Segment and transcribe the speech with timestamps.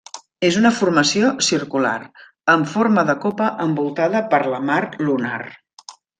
[0.47, 1.91] És una formació circular,
[2.55, 4.81] amb forma de copa envoltada per la mar
[5.11, 5.39] lunar.